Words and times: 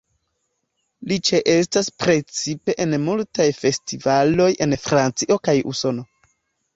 Li 1.09 1.17
ĉeestas 1.27 1.89
precipe 2.03 2.75
en 2.85 2.95
multaj 3.03 3.47
festivaloj 3.57 4.49
en 4.67 4.73
Francio 4.87 5.39
kaj 5.49 5.55
Usono. 5.73 6.07